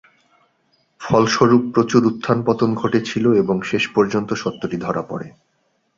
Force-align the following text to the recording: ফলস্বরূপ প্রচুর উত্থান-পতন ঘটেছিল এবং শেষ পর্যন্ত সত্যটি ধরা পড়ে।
ফলস্বরূপ 1.01 1.63
প্রচুর 1.73 2.01
উত্থান-পতন 2.05 2.69
ঘটেছিল 2.75 3.25
এবং 3.33 3.55
শেষ 3.61 3.83
পর্যন্ত 3.87 4.29
সত্যটি 4.33 4.77
ধরা 4.77 5.01
পড়ে। 5.01 5.27